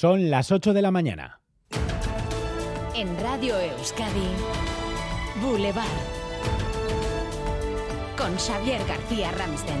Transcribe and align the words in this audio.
Son 0.00 0.30
las 0.30 0.50
8 0.50 0.72
de 0.72 0.80
la 0.80 0.90
mañana. 0.90 1.40
En 2.96 3.20
Radio 3.20 3.60
Euskadi, 3.60 4.30
Boulevard. 5.42 5.84
Con 8.16 8.34
Xavier 8.38 8.80
García 8.88 9.30
Ramsten. 9.32 9.76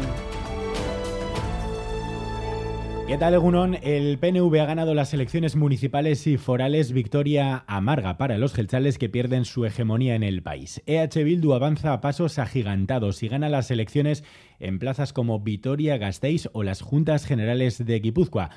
¿Qué 3.08 3.16
tal, 3.16 3.32
Egunon? 3.32 3.78
El 3.82 4.18
PNV 4.18 4.60
ha 4.60 4.66
ganado 4.66 4.92
las 4.92 5.14
elecciones 5.14 5.56
municipales 5.56 6.26
y 6.26 6.36
forales 6.36 6.92
victoria 6.92 7.64
amarga 7.66 8.18
para 8.18 8.36
los 8.36 8.52
gelchales 8.52 8.98
que 8.98 9.08
pierden 9.08 9.46
su 9.46 9.64
hegemonía 9.64 10.16
en 10.16 10.22
el 10.22 10.42
país. 10.42 10.82
EH 10.84 11.24
Bildu 11.24 11.54
avanza 11.54 11.94
a 11.94 12.02
pasos 12.02 12.38
agigantados 12.38 13.22
y 13.22 13.28
gana 13.28 13.48
las 13.48 13.70
elecciones 13.70 14.22
en 14.58 14.78
plazas 14.78 15.14
como 15.14 15.40
Vitoria, 15.40 15.96
Gasteiz 15.96 16.50
o 16.52 16.62
las 16.62 16.82
Juntas 16.82 17.24
Generales 17.24 17.82
de 17.82 18.00
Guipúzcoa. 18.00 18.50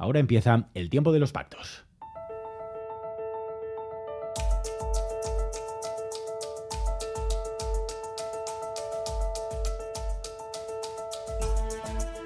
Ahora 0.00 0.18
empieza 0.18 0.70
el 0.72 0.88
tiempo 0.88 1.12
de 1.12 1.18
los 1.18 1.30
pactos. 1.30 1.84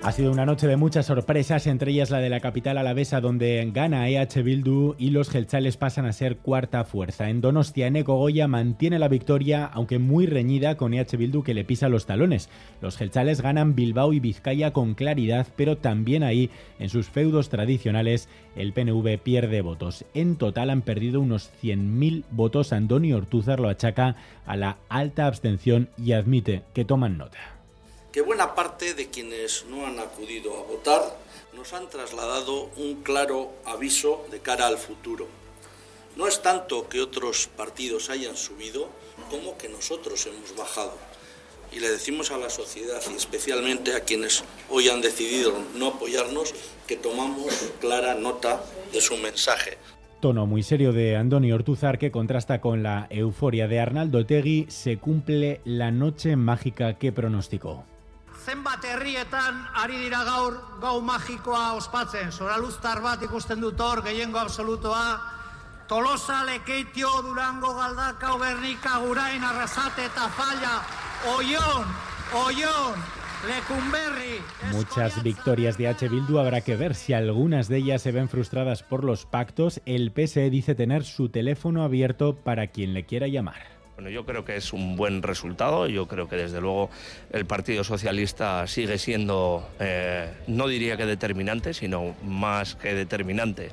Ha 0.04 0.12
sido 0.12 0.30
una 0.30 0.44
noche 0.44 0.66
de 0.66 0.76
muchas 0.76 1.06
sorpresas, 1.06 1.66
entre 1.66 1.90
ellas 1.90 2.10
la 2.10 2.18
de 2.18 2.28
la 2.28 2.40
capital 2.40 2.76
alavesa, 2.76 3.22
donde 3.22 3.66
gana 3.72 4.06
EH 4.06 4.42
Bildu 4.42 4.96
y 4.98 5.08
los 5.08 5.30
gelchales 5.30 5.78
pasan 5.78 6.04
a 6.04 6.12
ser 6.12 6.36
cuarta 6.36 6.84
fuerza. 6.84 7.30
En 7.30 7.40
Donostia, 7.40 7.86
Eneco 7.86 8.18
Goya 8.18 8.46
mantiene 8.46 8.98
la 8.98 9.08
victoria, 9.08 9.64
aunque 9.64 9.98
muy 9.98 10.27
reñida 10.27 10.77
con 10.77 10.92
EH 10.92 11.16
Bildu 11.16 11.42
que 11.42 11.54
le 11.54 11.64
pisa 11.64 11.88
los 11.88 12.04
talones. 12.04 12.50
Los 12.82 12.98
gelchales 12.98 13.40
ganan 13.40 13.74
Bilbao 13.74 14.12
y 14.12 14.20
Vizcaya 14.20 14.74
con 14.74 14.92
claridad, 14.92 15.46
pero 15.56 15.78
también 15.78 16.22
ahí, 16.22 16.50
en 16.78 16.91
sus 16.91 17.08
feudos 17.08 17.48
tradicionales, 17.48 18.28
el 18.56 18.74
PNV 18.74 19.16
pierde 19.22 19.62
votos. 19.62 20.05
En 20.12 20.36
total 20.36 20.68
han 20.68 20.82
perdido 20.82 21.22
unos 21.22 21.50
100.000 21.62 22.24
votos. 22.30 22.74
Antonio 22.74 23.16
Ortúzar 23.16 23.58
lo 23.58 23.70
achaca 23.70 24.16
a 24.44 24.55
la 24.58 24.77
alta 24.91 25.27
abstención 25.27 25.89
y 25.96 26.12
admite 26.12 26.61
que 26.74 26.84
toman 26.84 27.16
nota 27.16 27.55
que 28.15 28.23
buena 28.23 28.55
parte 28.55 28.95
de 28.95 29.11
quienes 29.11 29.65
no 29.69 29.89
han 29.89 29.98
acudido 29.98 30.57
a 30.57 30.62
votar 30.62 31.19
nos 31.53 31.73
han 31.73 31.91
trasladado 31.91 32.70
un 32.77 33.03
claro 33.03 33.51
aviso 33.65 34.25
de 34.31 34.39
cara 34.39 34.69
al 34.69 34.79
futuro. 34.79 35.27
No 36.15 36.29
es 36.29 36.41
tanto 36.41 36.89
que 36.89 37.01
otros 37.01 37.48
partidos 37.57 38.11
hayan 38.11 38.37
subido 38.37 38.89
como 39.31 39.59
que 39.59 39.69
nosotros 39.69 40.25
hemos 40.27 40.57
bajado. 40.57 40.97
Y 41.73 41.81
le 41.81 41.91
decimos 41.91 42.31
a 42.31 42.39
la 42.39 42.51
sociedad 42.51 43.03
y 43.11 43.17
especialmente 43.17 43.97
a 43.97 44.05
quienes 44.05 44.45
hoy 44.70 44.89
han 44.89 45.01
decidido 45.01 45.53
no 45.75 45.89
apoyarnos 45.89 46.55
que 46.87 46.95
tomamos 46.95 47.73
clara 47.81 48.15
nota 48.15 48.62
de 48.92 49.01
su 49.01 49.17
mensaje. 49.17 49.77
Tono 50.20 50.47
muy 50.47 50.62
serio 50.62 50.92
de 50.92 51.17
Andoni 51.17 51.51
Ortuzar 51.51 51.98
que 51.98 52.12
contrasta 52.12 52.61
con 52.61 52.85
la 52.85 53.09
euforia 53.11 53.67
de 53.67 53.81
Arnaldo 53.81 54.25
Tegui. 54.25 54.67
Se 54.69 54.98
cumple 54.98 55.61
la 55.65 55.91
noche 55.91 56.37
mágica 56.37 56.95
que 56.97 57.11
pronosticó. 57.11 57.85
Zenbat 59.15 59.33
herrietan 59.33 59.67
ari 59.75 59.98
dira 59.98 60.25
gaur 60.25 60.55
gau 60.81 61.01
magikoa 61.01 61.75
ospatzen. 61.77 62.33
Soraluztar 62.33 63.01
bat 63.01 63.23
ikusten 63.23 63.61
dut 63.61 63.81
hor, 63.81 64.03
gehiengo 64.03 64.39
absolutoa. 64.39 65.20
Tolosa, 65.87 66.45
Lekeitio, 66.45 67.11
Durango, 67.23 67.75
Galdakao, 67.75 68.39
Gernika, 68.39 68.98
Gurain, 68.98 69.45
Arrasate 69.45 70.07
eta 70.07 70.29
Falla. 70.31 70.83
Oion, 71.37 71.87
Oion, 72.33 72.95
Lecumberri. 73.47 74.41
Muchas 74.73 75.23
victorias 75.23 75.77
de 75.77 75.89
H. 75.89 76.09
Bildu 76.09 76.39
habrá 76.39 76.62
que 76.62 76.77
ver 76.77 76.95
si 76.95 77.12
algunas 77.12 77.69
de 77.69 77.79
ellas 77.79 78.03
se 78.03 78.12
ven 78.12 78.29
frustradas 78.29 78.83
por 78.83 79.05
los 79.05 79.27
pactos. 79.27 79.81
El 79.85 80.11
PSE 80.11 80.48
dice 80.51 80.75
tener 80.75 81.05
su 81.05 81.29
teléfono 81.29 81.85
abierto 81.85 82.35
para 82.35 82.69
quien 82.69 82.95
le 82.95 83.05
quiera 83.05 83.29
llamar. 83.29 83.83
Bueno, 83.97 84.11
yo 84.11 84.27
creo 84.27 84.45
que 84.45 84.56
es 84.56 84.73
un 84.73 84.97
buen 84.97 85.23
resultado. 85.23 85.87
Yo 85.87 86.09
creo 86.09 86.28
que 86.28 86.37
desde 86.37 86.61
luego 86.61 86.91
el 87.33 87.46
Partido 87.46 87.85
Socialista 87.85 88.67
sigue 88.67 88.98
siendo, 88.98 89.68
eh, 89.79 90.33
no 90.48 90.67
diría 90.67 90.96
que 90.96 91.07
determinante, 91.07 91.74
sino 91.74 92.17
más 92.24 92.74
que 92.74 92.92
determinante 92.95 93.70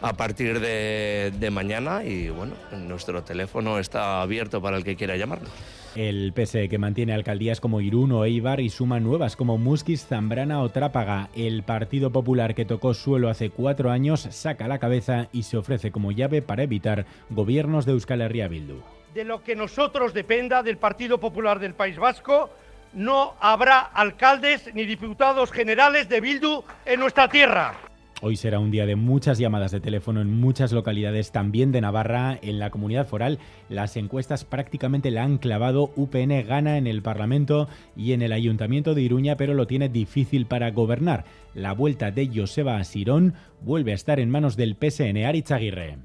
a 0.00 0.12
partir 0.12 0.60
de, 0.60 1.50
mañana. 1.50 2.04
Y 2.04 2.28
bueno, 2.28 2.54
nuestro 2.86 3.24
teléfono 3.24 3.80
está 3.80 4.22
abierto 4.22 4.62
para 4.62 4.76
el 4.76 4.84
que 4.84 4.94
quiera 4.94 5.16
llamarnos. 5.16 5.50
El 5.96 6.32
PSE 6.32 6.68
que 6.68 6.78
mantiene 6.78 7.12
alcaldías 7.12 7.60
como 7.60 7.80
Irún 7.80 8.12
o 8.12 8.24
Eibar 8.24 8.60
y 8.60 8.68
suma 8.68 9.00
nuevas 9.00 9.34
como 9.34 9.58
Musquis, 9.58 10.06
Zambrana 10.06 10.60
o 10.60 10.68
Trápaga. 10.68 11.30
El 11.34 11.64
Partido 11.64 12.12
Popular 12.12 12.54
que 12.54 12.64
tocó 12.64 12.94
suelo 12.94 13.28
hace 13.28 13.50
cuatro 13.50 13.90
años 13.90 14.28
saca 14.30 14.68
la 14.68 14.78
cabeza 14.78 15.28
y 15.32 15.44
se 15.44 15.56
ofrece 15.56 15.90
como 15.90 16.12
llave 16.12 16.42
para 16.42 16.62
evitar 16.62 17.06
gobiernos 17.30 17.86
de 17.86 17.92
Euskal 17.92 18.20
Herria 18.20 18.48
Bildu 18.48 18.82
de 19.14 19.24
lo 19.24 19.42
que 19.42 19.54
nosotros 19.54 20.12
dependa 20.12 20.62
del 20.62 20.76
Partido 20.76 21.18
Popular 21.18 21.60
del 21.60 21.74
País 21.74 21.96
Vasco, 21.96 22.50
no 22.92 23.34
habrá 23.40 23.78
alcaldes 23.78 24.74
ni 24.74 24.84
diputados 24.84 25.52
generales 25.52 26.08
de 26.08 26.20
Bildu 26.20 26.64
en 26.84 27.00
nuestra 27.00 27.28
tierra. 27.28 27.74
Hoy 28.22 28.36
será 28.36 28.58
un 28.58 28.70
día 28.70 28.86
de 28.86 28.96
muchas 28.96 29.38
llamadas 29.38 29.70
de 29.70 29.80
teléfono 29.80 30.20
en 30.20 30.40
muchas 30.40 30.72
localidades, 30.72 31.30
también 31.30 31.72
de 31.72 31.80
Navarra. 31.80 32.38
En 32.40 32.58
la 32.58 32.70
comunidad 32.70 33.06
foral, 33.06 33.38
las 33.68 33.96
encuestas 33.96 34.44
prácticamente 34.44 35.10
la 35.10 35.24
han 35.24 35.38
clavado. 35.38 35.92
UPN 35.94 36.46
gana 36.46 36.78
en 36.78 36.86
el 36.86 37.02
Parlamento 37.02 37.68
y 37.96 38.12
en 38.12 38.22
el 38.22 38.32
Ayuntamiento 38.32 38.94
de 38.94 39.02
Iruña, 39.02 39.36
pero 39.36 39.54
lo 39.54 39.66
tiene 39.66 39.88
difícil 39.88 40.46
para 40.46 40.70
gobernar. 40.70 41.24
La 41.54 41.72
vuelta 41.72 42.10
de 42.12 42.30
Joseba 42.34 42.78
Asirón 42.78 43.34
vuelve 43.60 43.92
a 43.92 43.96
estar 43.96 44.18
en 44.18 44.30
manos 44.30 44.56
del 44.56 44.76
PSN 44.76 45.24
Aritzaguirre. 45.24 45.98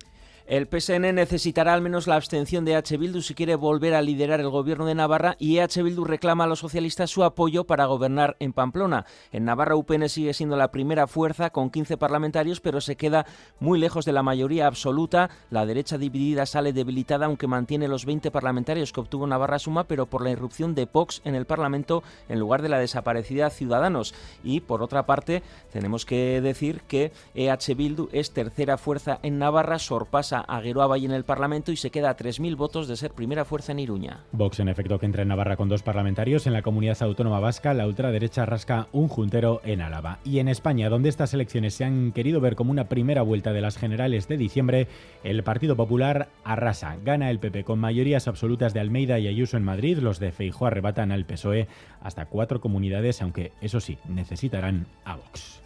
El 0.50 0.68
PSN 0.68 1.14
necesitará 1.14 1.76
al 1.76 1.84
menos 1.84 2.08
la 2.08 2.16
abstención 2.16 2.66
de 2.66 2.76
H. 2.76 2.98
Bildu 2.98 3.22
si 3.22 3.36
quiere 3.36 3.54
volver 3.54 3.94
a 3.94 4.02
liderar 4.02 4.40
el 4.40 4.50
gobierno 4.50 4.88
de 4.88 4.96
Navarra 4.96 5.36
y 5.38 5.60
H. 5.60 5.84
Bildu 5.84 6.06
reclama 6.06 6.46
a 6.46 6.48
los 6.48 6.58
socialistas 6.58 7.12
su 7.12 7.24
apoyo 7.24 7.66
para 7.66 7.86
gobernar 7.86 8.36
en 8.40 8.52
Pamplona. 8.52 9.06
En 9.32 9.46
Navarra 9.46 9.76
UPN 9.76 10.10
sigue 10.10 10.34
siendo 10.34 10.58
la 10.58 10.72
primera 10.72 11.06
fuerza 11.06 11.52
con 11.52 11.70
15 11.70 11.98
parlamentarios, 11.98 12.62
pero 12.62 12.82
se 12.82 12.96
queda 12.96 13.28
muy 13.60 13.78
lejos 13.78 14.06
de 14.06 14.12
la 14.12 14.24
mayoría 14.24 14.66
absoluta. 14.66 15.30
La 15.52 15.68
derecha 15.68 16.00
dividida 16.00 16.48
sale 16.48 16.74
debilitada, 16.74 17.28
aunque 17.28 17.46
mantiene 17.46 17.88
los 17.88 18.06
20 18.06 18.32
parlamentarios 18.32 18.92
que 18.92 19.02
obtuvo 19.02 19.28
Navarra 19.28 19.60
Suma, 19.60 19.84
pero 19.84 20.08
por 20.08 20.24
la 20.24 20.32
irrupción 20.32 20.74
de 20.74 20.90
Vox 20.92 21.22
en 21.26 21.36
el 21.36 21.46
Parlamento 21.46 22.02
en 22.28 22.40
lugar 22.40 22.64
de 22.64 22.70
la 22.70 22.80
desaparecida 22.80 23.52
Ciudadanos. 23.52 24.16
Y 24.44 24.62
por 24.62 24.82
otra 24.82 25.06
parte, 25.06 25.44
tenemos 25.72 26.08
que 26.08 26.42
decir 26.42 26.82
que 26.88 27.12
EH 27.36 27.76
Bildu 27.76 28.10
es 28.14 28.32
tercera 28.32 28.80
fuerza 28.80 29.20
en 29.22 29.38
Navarra, 29.38 29.78
sorpasa 29.78 30.39
a 30.42 30.62
Geroa 30.62 30.98
en 30.98 31.12
el 31.12 31.24
Parlamento 31.24 31.72
y 31.72 31.78
se 31.78 31.92
queda 31.92 32.10
a 32.10 32.18
3.000 32.18 32.56
votos 32.56 32.88
de 32.88 32.96
ser 32.96 33.12
primera 33.12 33.46
fuerza 33.46 33.72
en 33.72 33.80
Iruña. 33.80 34.26
Vox, 34.32 34.60
en 34.60 34.70
efecto, 34.70 35.00
que 35.00 35.06
entra 35.06 35.22
en 35.22 35.28
Navarra 35.28 35.58
con 35.58 35.70
dos 35.70 35.84
parlamentarios. 35.84 36.48
En 36.48 36.54
la 36.54 36.62
comunidad 36.62 37.02
autónoma 37.02 37.40
vasca, 37.40 37.74
la 37.74 37.88
ultraderecha 37.88 38.46
rasca 38.46 38.88
un 38.92 39.08
juntero 39.08 39.62
en 39.64 39.82
Álava. 39.82 40.20
Y 40.24 40.40
en 40.40 40.48
España, 40.48 40.90
donde 40.90 41.10
estas 41.10 41.34
elecciones 41.34 41.74
se 41.74 41.86
han 41.86 42.12
querido 42.12 42.42
ver 42.42 42.56
como 42.56 42.72
una 42.72 42.90
primera 42.90 43.22
vuelta 43.22 43.54
de 43.54 43.62
las 43.62 43.78
generales 43.78 44.28
de 44.28 44.38
diciembre, 44.38 44.88
el 45.24 45.44
Partido 45.44 45.76
Popular 45.76 46.30
arrasa. 46.44 46.98
Gana 47.04 47.30
el 47.30 47.40
PP 47.40 47.64
con 47.64 47.80
mayorías 47.80 48.28
absolutas 48.28 48.74
de 48.74 48.80
Almeida 48.80 49.20
y 49.20 49.28
Ayuso 49.28 49.58
en 49.58 49.64
Madrid. 49.64 50.00
Los 50.00 50.20
de 50.20 50.32
Feijó 50.32 50.66
arrebatan 50.66 51.12
al 51.12 51.26
PSOE 51.26 51.68
hasta 52.02 52.26
cuatro 52.26 52.62
comunidades, 52.62 53.22
aunque 53.22 53.52
eso 53.62 53.80
sí, 53.80 53.98
necesitarán 54.08 54.88
a 55.06 55.16
Vox. 55.16 55.62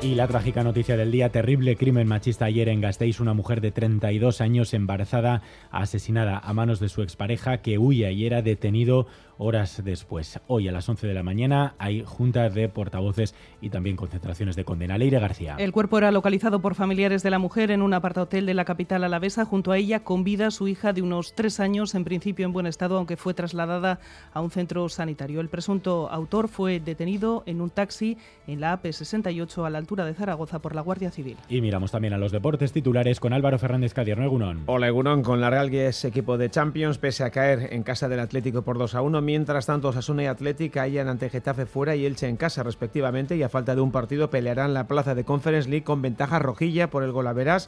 Y 0.00 0.14
la 0.14 0.28
trágica 0.28 0.62
noticia 0.62 0.96
del 0.96 1.10
día, 1.10 1.32
terrible 1.32 1.76
crimen 1.76 2.06
machista. 2.06 2.44
Ayer 2.44 2.68
en 2.68 2.80
Gasteiz, 2.80 3.18
una 3.18 3.34
mujer 3.34 3.60
de 3.60 3.72
32 3.72 4.40
años 4.40 4.72
embarazada, 4.72 5.42
asesinada 5.72 6.38
a 6.38 6.52
manos 6.52 6.78
de 6.78 6.88
su 6.88 7.02
expareja 7.02 7.58
que 7.58 7.78
huye 7.78 8.12
y 8.12 8.24
era 8.24 8.40
detenido 8.40 9.08
horas 9.38 9.82
después. 9.84 10.40
Hoy 10.46 10.68
a 10.68 10.72
las 10.72 10.88
11 10.88 11.06
de 11.06 11.14
la 11.14 11.22
mañana 11.22 11.74
hay 11.78 12.04
juntas 12.04 12.54
de 12.54 12.68
portavoces 12.68 13.34
y 13.60 13.70
también 13.70 13.96
concentraciones 13.96 14.56
de 14.56 14.64
condena. 14.64 14.98
Leire 14.98 15.18
García. 15.18 15.56
El 15.58 15.72
cuerpo 15.72 15.98
era 15.98 16.10
localizado 16.10 16.60
por 16.60 16.74
familiares 16.74 17.22
de 17.22 17.30
la 17.30 17.38
mujer 17.38 17.70
en 17.70 17.82
un 17.82 17.94
apartahotel 17.94 18.46
de 18.46 18.54
la 18.54 18.64
capital 18.64 19.04
alavesa. 19.04 19.44
Junto 19.44 19.72
a 19.72 19.78
ella, 19.78 20.00
con 20.00 20.24
vida, 20.24 20.50
su 20.50 20.68
hija 20.68 20.92
de 20.92 21.02
unos 21.02 21.34
tres 21.34 21.60
años, 21.60 21.94
en 21.94 22.04
principio 22.04 22.44
en 22.44 22.52
buen 22.52 22.66
estado, 22.66 22.98
aunque 22.98 23.16
fue 23.16 23.34
trasladada 23.34 24.00
a 24.32 24.40
un 24.40 24.50
centro 24.50 24.88
sanitario. 24.88 25.40
El 25.40 25.48
presunto 25.48 26.10
autor 26.10 26.48
fue 26.48 26.80
detenido 26.80 27.44
en 27.46 27.60
un 27.60 27.70
taxi 27.70 28.18
en 28.46 28.60
la 28.60 28.80
AP68 28.80 29.64
a 29.64 29.70
la 29.70 29.78
altura 29.78 30.04
de 30.04 30.14
Zaragoza 30.14 30.58
por 30.58 30.74
la 30.74 30.82
Guardia 30.82 31.10
Civil. 31.10 31.36
Y 31.48 31.60
miramos 31.60 31.92
también 31.92 32.14
a 32.14 32.18
los 32.18 32.32
deportes 32.32 32.72
titulares 32.72 33.20
con 33.20 33.32
Álvaro 33.32 33.58
Fernández 33.58 33.94
Cadierno 33.94 34.24
Egunon. 34.24 34.64
Hola 34.66 34.88
Egunon, 34.88 35.22
con 35.22 35.40
la 35.40 35.50
Real 35.50 35.70
Guies 35.70 36.04
equipo 36.04 36.38
de 36.38 36.50
Champions, 36.50 36.98
pese 36.98 37.24
a 37.24 37.30
caer 37.30 37.72
en 37.72 37.82
casa 37.82 38.08
del 38.08 38.20
Atlético 38.20 38.62
por 38.62 38.78
2 38.78 38.94
a 38.94 39.02
1 39.02 39.27
Mientras 39.28 39.66
tanto, 39.66 39.88
Osasuna 39.88 40.22
y 40.22 40.26
Atlética 40.26 40.80
caían 40.80 41.06
ante 41.06 41.28
Getafe 41.28 41.66
fuera 41.66 41.94
y 41.94 42.06
Elche 42.06 42.26
en 42.28 42.38
casa, 42.38 42.62
respectivamente, 42.62 43.36
y 43.36 43.42
a 43.42 43.50
falta 43.50 43.74
de 43.74 43.82
un 43.82 43.92
partido 43.92 44.30
pelearán 44.30 44.72
la 44.72 44.88
plaza 44.88 45.14
de 45.14 45.24
Conference 45.24 45.68
League 45.68 45.84
con 45.84 46.00
ventaja 46.00 46.38
rojilla 46.38 46.88
por 46.88 47.02
el 47.02 47.12
gol 47.12 47.26
a 47.26 47.58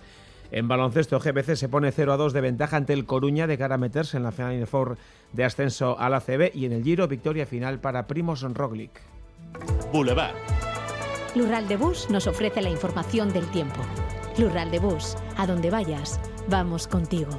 En 0.52 0.68
baloncesto, 0.68 1.20
GBC 1.20 1.56
se 1.56 1.68
pone 1.68 1.92
0 1.92 2.14
a 2.14 2.16
2 2.16 2.32
de 2.32 2.40
ventaja 2.40 2.78
ante 2.78 2.94
el 2.94 3.04
Coruña 3.04 3.46
de 3.46 3.58
cara 3.58 3.74
a 3.74 3.78
meterse 3.78 4.16
en 4.16 4.22
la 4.22 4.32
Final 4.32 4.66
Four 4.66 4.96
de 5.34 5.44
ascenso 5.44 6.00
a 6.00 6.08
la 6.08 6.22
CB 6.22 6.52
y 6.54 6.64
en 6.64 6.72
el 6.72 6.82
Giro 6.82 7.06
victoria 7.08 7.44
final 7.44 7.78
para 7.78 8.06
Primos 8.06 8.40
Roglic. 8.40 8.92
Boulevard. 9.92 10.36
Lural 11.34 11.68
de 11.68 11.76
Bus 11.76 12.08
nos 12.08 12.26
ofrece 12.26 12.62
la 12.62 12.70
información 12.70 13.34
del 13.34 13.44
tiempo. 13.50 13.82
Lural 14.38 14.70
de 14.70 14.78
Bus, 14.78 15.14
a 15.36 15.46
donde 15.46 15.68
vayas, 15.68 16.22
vamos 16.48 16.88
contigo. 16.88 17.38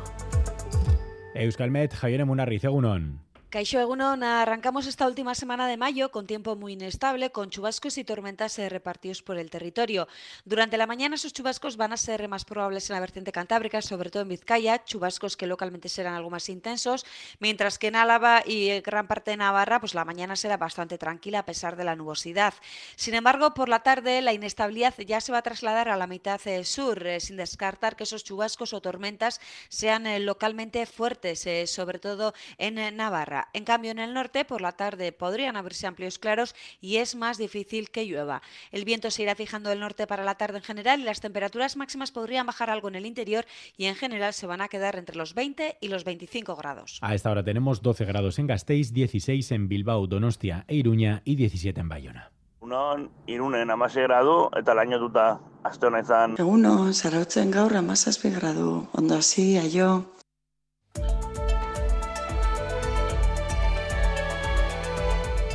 Euskalmet, 1.33 1.95
Javier 1.95 2.23
Munarriz, 2.27 2.63
Egunon. 2.65 3.30
Caixo 3.51 3.81
Egunon, 3.81 4.23
arrancamos 4.23 4.87
esta 4.87 5.05
última 5.05 5.35
semana 5.35 5.67
de 5.67 5.75
mayo 5.75 6.09
con 6.09 6.25
tiempo 6.25 6.55
muy 6.55 6.71
inestable, 6.71 7.33
con 7.33 7.49
chubascos 7.49 7.97
y 7.97 8.05
tormentas 8.05 8.57
eh, 8.59 8.69
repartidos 8.69 9.21
por 9.21 9.37
el 9.37 9.49
territorio. 9.49 10.07
Durante 10.45 10.77
la 10.77 10.87
mañana 10.87 11.15
esos 11.15 11.33
chubascos 11.33 11.75
van 11.75 11.91
a 11.91 11.97
ser 11.97 12.29
más 12.29 12.45
probables 12.45 12.89
en 12.89 12.93
la 12.93 13.01
vertiente 13.01 13.33
cantábrica, 13.33 13.81
sobre 13.81 14.09
todo 14.09 14.23
en 14.23 14.29
Vizcaya, 14.29 14.85
chubascos 14.85 15.35
que 15.35 15.47
localmente 15.47 15.89
serán 15.89 16.13
algo 16.13 16.29
más 16.29 16.47
intensos, 16.47 17.05
mientras 17.39 17.77
que 17.77 17.87
en 17.87 17.97
Álava 17.97 18.41
y 18.45 18.69
eh, 18.69 18.79
gran 18.79 19.05
parte 19.05 19.31
de 19.31 19.37
Navarra, 19.37 19.81
pues 19.81 19.95
la 19.95 20.05
mañana 20.05 20.37
será 20.37 20.55
bastante 20.55 20.97
tranquila 20.97 21.39
a 21.39 21.45
pesar 21.45 21.75
de 21.75 21.83
la 21.83 21.97
nubosidad. 21.97 22.53
Sin 22.95 23.15
embargo, 23.15 23.53
por 23.53 23.67
la 23.67 23.83
tarde 23.83 24.21
la 24.21 24.31
inestabilidad 24.31 24.93
ya 25.05 25.19
se 25.19 25.33
va 25.33 25.39
a 25.39 25.41
trasladar 25.41 25.89
a 25.89 25.97
la 25.97 26.07
mitad 26.07 26.39
eh, 26.47 26.63
sur, 26.63 27.03
sin 27.19 27.35
descartar 27.35 27.97
que 27.97 28.05
esos 28.05 28.23
chubascos 28.23 28.71
o 28.71 28.79
tormentas 28.79 29.41
sean 29.67 30.05
localmente 30.25 30.85
fuertes, 30.85 31.45
sobre 31.69 31.99
todo 31.99 32.33
en 32.57 32.95
Navarra. 32.95 33.40
En 33.53 33.63
cambio, 33.63 33.91
en 33.91 33.99
el 33.99 34.13
norte, 34.13 34.45
por 34.45 34.61
la 34.61 34.71
tarde 34.71 35.11
podrían 35.11 35.55
abrirse 35.55 35.87
amplios 35.87 36.19
claros 36.19 36.55
y 36.79 36.97
es 36.97 37.15
más 37.15 37.37
difícil 37.37 37.89
que 37.89 38.05
llueva. 38.05 38.41
El 38.71 38.85
viento 38.85 39.11
se 39.11 39.23
irá 39.23 39.35
fijando 39.35 39.69
del 39.69 39.79
norte 39.79 40.07
para 40.07 40.23
la 40.23 40.35
tarde 40.35 40.57
en 40.57 40.63
general 40.63 40.99
y 40.99 41.03
las 41.03 41.21
temperaturas 41.21 41.77
máximas 41.77 42.11
podrían 42.11 42.45
bajar 42.45 42.69
algo 42.69 42.87
en 42.87 42.95
el 42.95 43.05
interior 43.05 43.45
y 43.77 43.85
en 43.85 43.95
general 43.95 44.33
se 44.33 44.47
van 44.47 44.61
a 44.61 44.67
quedar 44.67 44.95
entre 44.95 45.15
los 45.15 45.33
20 45.33 45.77
y 45.81 45.87
los 45.87 46.03
25 46.03 46.55
grados. 46.55 46.99
A 47.01 47.15
esta 47.15 47.31
hora 47.31 47.43
tenemos 47.43 47.81
12 47.81 48.05
grados 48.05 48.39
en 48.39 48.47
Gasteiz, 48.47 48.93
16 48.93 49.51
en 49.51 49.67
Bilbao, 49.67 50.07
Donostia 50.07 50.65
e 50.67 50.75
Iruña 50.75 51.21
y 51.25 51.35
17 51.35 51.79
en 51.79 51.89
Bayona. 51.89 52.31
Unon, 52.61 53.07
irunen 53.25 53.71
amasei 53.73 54.03
gradu 54.05 54.35
eta 54.59 54.75
lainotuta 54.77 55.23
aste 55.65 55.87
honetan. 55.89 56.35
Eguno, 56.43 56.75
zarautzen 56.93 57.49
gaur 57.51 57.73
amazazpi 57.79 58.29
gradu, 58.37 58.85
ondo 58.93 59.17
hasi, 59.17 59.57
aio. 59.57 59.89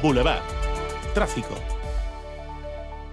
Boulevard. 0.07 0.41
Tráfico. 1.15 1.57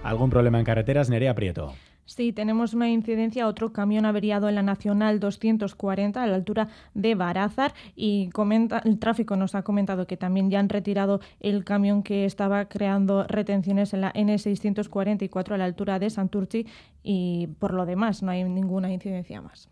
¿Algún 0.04 0.30
problema 0.30 0.60
en 0.60 0.64
carreteras, 0.64 1.10
Nerea 1.10 1.34
Prieto? 1.34 1.74
Sí, 2.04 2.32
tenemos 2.32 2.72
una 2.72 2.88
incidencia, 2.88 3.48
otro 3.48 3.72
camión 3.72 4.06
averiado 4.06 4.48
en 4.48 4.54
la 4.54 4.62
Nacional 4.62 5.18
240 5.18 6.22
a 6.22 6.26
la 6.28 6.36
altura 6.36 6.68
de 6.94 7.16
Barázar 7.16 7.74
y 7.96 8.30
comenta, 8.30 8.78
el 8.84 9.00
tráfico 9.00 9.34
nos 9.34 9.56
ha 9.56 9.62
comentado 9.62 10.06
que 10.06 10.16
también 10.16 10.52
ya 10.52 10.60
han 10.60 10.68
retirado 10.68 11.18
el 11.40 11.64
camión 11.64 12.04
que 12.04 12.26
estaba 12.26 12.66
creando 12.66 13.24
retenciones 13.24 13.92
en 13.92 14.02
la 14.02 14.12
N644 14.12 15.50
a 15.50 15.58
la 15.58 15.64
altura 15.64 15.98
de 15.98 16.10
Santurci 16.10 16.68
y 17.02 17.48
por 17.58 17.74
lo 17.74 17.86
demás 17.86 18.22
no 18.22 18.30
hay 18.30 18.44
ninguna 18.44 18.92
incidencia 18.92 19.42
más. 19.42 19.68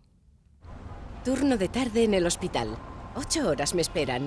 Turno 1.25 1.57
de 1.57 1.69
tarde 1.69 2.03
en 2.03 2.15
el 2.15 2.27
hospital. 2.27 2.71
Ocho 3.15 3.49
horas 3.49 3.77
me 3.77 3.83
esperan. 3.83 4.27